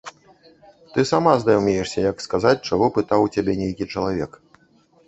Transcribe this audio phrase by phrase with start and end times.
[0.95, 4.31] Ты сама здаўмеешся, як сказаць, чаго пытаў у цябе нейкі чалавек.